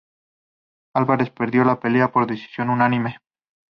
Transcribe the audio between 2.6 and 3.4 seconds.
unánime.